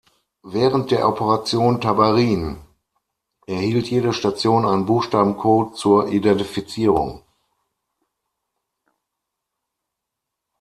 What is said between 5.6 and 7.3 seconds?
zur Identifizierung.